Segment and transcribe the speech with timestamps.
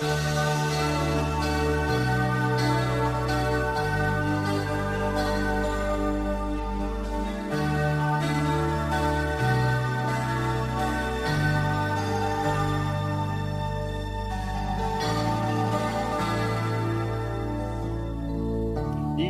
[0.00, 0.04] 你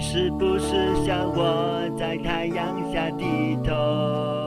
[0.02, 4.37] 是不是像我在太阳下低头，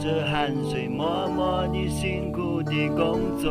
[0.00, 3.50] 着汗水，默默地辛苦地工作？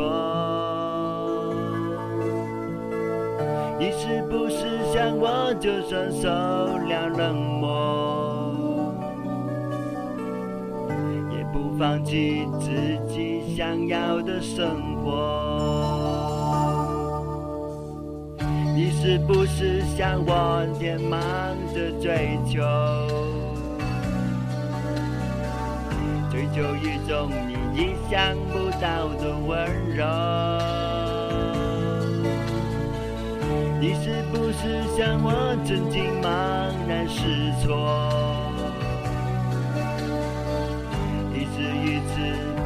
[3.78, 4.56] 你是不是
[4.92, 8.52] 像我，就算受了冷漠，
[11.30, 12.68] 也不放弃自
[13.08, 14.66] 己想要的生
[15.04, 15.08] 活？
[18.74, 21.20] 你是不是像我，也忙
[21.72, 22.60] 着追求，
[26.40, 30.06] 追求一种你意想不到的温柔？
[33.78, 36.26] 你是不是像我，曾经茫
[36.88, 37.68] 然失措，
[41.34, 42.14] 一次一次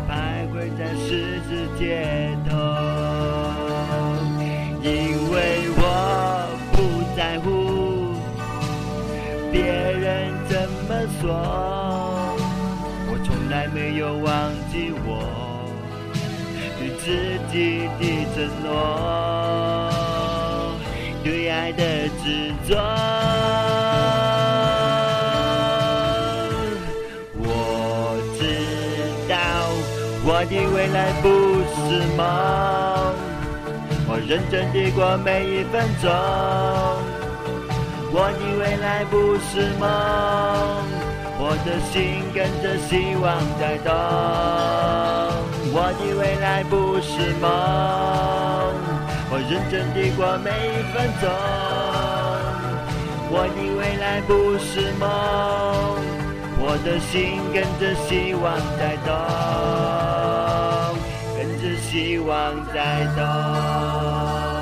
[0.08, 1.82] 徘徊在十字街
[2.48, 2.54] 头？
[4.82, 4.88] 因
[5.32, 5.34] 为
[5.76, 5.82] 我
[6.70, 6.76] 不
[7.16, 7.48] 在乎
[9.50, 11.24] 别人怎么说，
[13.54, 15.22] 来没有忘记我
[16.76, 18.02] 对自己的
[18.34, 18.68] 承诺，
[21.22, 21.80] 对爱的
[22.20, 22.74] 执着。
[27.38, 28.42] 我知
[29.30, 29.32] 道
[30.24, 31.24] 我的未来不
[31.70, 31.78] 是
[32.16, 32.20] 梦。
[34.08, 36.10] 我认真地过每一分钟，
[38.10, 39.86] 我的未来不是梦，
[41.36, 43.24] 我的心跟着希望
[43.58, 43.92] 在动。
[45.76, 47.50] 我的未来不是梦，
[49.28, 51.26] 我认真地过每一分钟，
[53.30, 55.02] 我的未来不是梦，
[56.60, 58.44] 我的心跟着希望
[58.78, 59.10] 在动。
[61.36, 62.32] 跟着希望
[62.72, 64.53] 在动。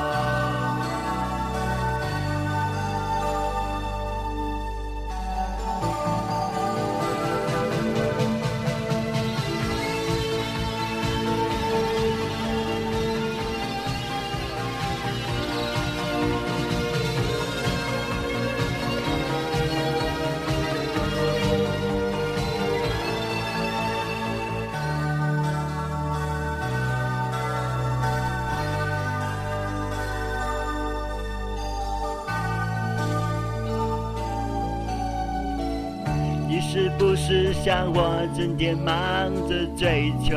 [36.64, 38.94] 你是不是像我，整天忙
[39.48, 40.36] 着追求，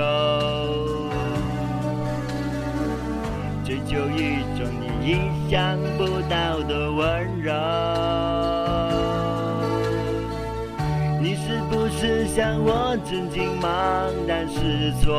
[3.63, 5.17] 追求一种你意
[5.49, 7.53] 想不到的温柔？
[11.21, 15.15] 你是不是像我，曾经茫然失措，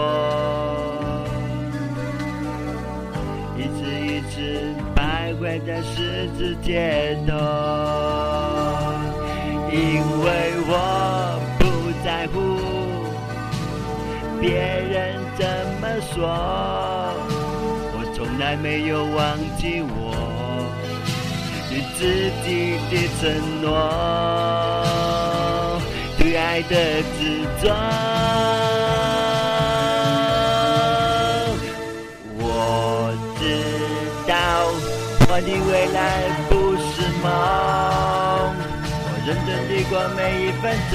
[3.56, 7.33] 一次一次徘徊在十字街头？
[9.69, 9.78] 因
[10.23, 10.25] 为
[10.69, 10.73] 我
[14.47, 15.45] 别人怎
[15.81, 16.23] 么说，
[17.93, 20.15] 我从来没有忘记我
[21.69, 23.25] 对自己的承
[23.61, 23.67] 诺，
[26.17, 26.73] 对爱的
[27.19, 27.75] 执着。
[32.39, 32.41] 我
[33.41, 33.43] 知
[34.29, 34.33] 道
[35.29, 35.99] 我的未来
[36.49, 37.25] 不是梦。
[39.03, 40.95] 我认真地过每一分钟，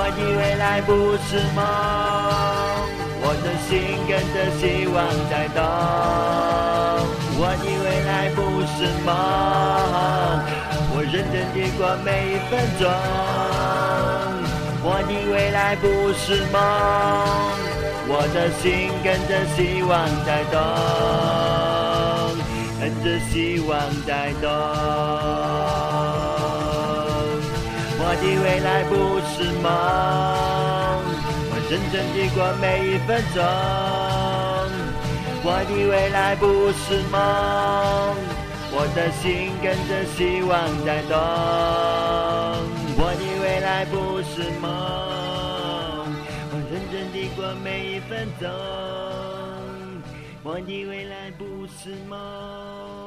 [0.00, 1.58] 我的未来不是梦，
[3.20, 4.96] 我的心跟着希望
[5.28, 5.58] 在动。
[7.40, 9.10] 我的未来不是梦，
[10.94, 12.86] 我认真地过每一分钟，
[14.84, 15.84] 我的未来不
[16.14, 16.56] 是梦，
[18.06, 20.56] 我的心跟着希望在动，
[22.78, 23.74] 跟着希望
[24.06, 26.37] 在动。
[28.20, 29.70] 我的未来不是梦，
[31.50, 33.38] 我认真地过每一分钟。
[35.44, 37.16] 我的未来不是梦，
[38.72, 40.50] 我的心跟着希望
[40.84, 41.14] 在动。
[42.98, 44.66] 我的未来不是梦，
[46.50, 48.50] 我认真地过每一分钟。
[50.42, 52.97] 我的未来不是梦。